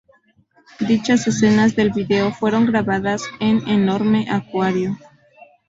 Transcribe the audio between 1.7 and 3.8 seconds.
del vídeo fueron grabadas en